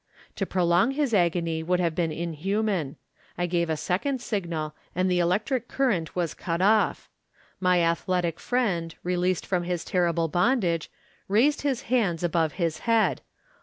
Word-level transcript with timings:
To 0.37 0.47
prolong 0.47 0.93
his 0.93 1.13
agony 1.13 1.61
would 1.61 1.79
have 1.79 1.93
been 1.93 2.11
inhuman. 2.11 2.95
I 3.37 3.45
gave 3.45 3.69
a 3.69 3.77
second 3.77 4.19
signal, 4.19 4.73
and 4.95 5.11
the 5.11 5.19
electric 5.19 5.67
current 5.67 6.15
was 6.15 6.33
cut 6.33 6.59
off. 6.59 7.07
My 7.59 7.81
athletic 7.83 8.39
friend, 8.39 8.95
released 9.03 9.45
from 9.45 9.61
his 9.61 9.85
terrible 9.85 10.27
bondage, 10.27 10.89
raised 11.27 11.61
his 11.61 11.83
hands 11.83 12.23
above 12.23 12.53
his 12.53 12.79
head. 12.89 13.21